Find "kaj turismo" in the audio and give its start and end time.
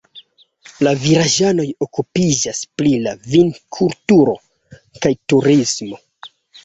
5.05-6.01